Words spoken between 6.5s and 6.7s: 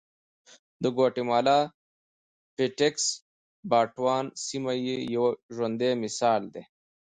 دی